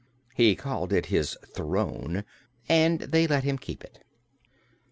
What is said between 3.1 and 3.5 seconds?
let